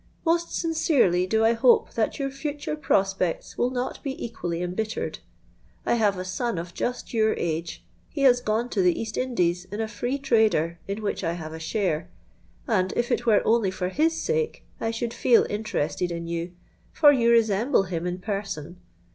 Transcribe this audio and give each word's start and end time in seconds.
Most 0.25 0.51
sincerely 0.55 1.27
do 1.27 1.45
I 1.45 1.53
hope 1.53 1.93
that 1.93 2.17
your 2.17 2.31
future 2.31 2.75
prospects 2.75 3.55
will 3.55 3.69
not 3.69 4.01
be 4.01 4.19
equally 4.25 4.63
embittered. 4.63 5.19
I 5.85 5.93
have 5.93 6.17
a 6.17 6.25
son 6.25 6.57
of 6.57 6.73
just 6.73 7.13
your 7.13 7.35
age;—he 7.37 8.21
has 8.23 8.41
gone 8.41 8.69
to 8.69 8.81
the 8.81 8.99
East 8.99 9.15
Indies 9.15 9.65
in 9.65 9.79
a 9.79 9.87
free 9.87 10.17
trader 10.17 10.79
in 10.87 11.03
which 11.03 11.23
I 11.23 11.33
have 11.33 11.53
a 11.53 11.59
share; 11.59 12.09
and, 12.67 12.91
if 12.95 13.11
it 13.11 13.27
were 13.27 13.43
only 13.45 13.69
for 13.69 13.89
his 13.89 14.19
sake, 14.19 14.65
I 14.79 14.89
should 14.89 15.13
feel 15.13 15.45
interested 15.51 16.11
in 16.11 16.25
you, 16.25 16.53
for 16.91 17.11
you 17.11 17.29
resemble 17.29 17.83
him 17.83 18.07
in 18.07 18.17
person. 18.17 18.77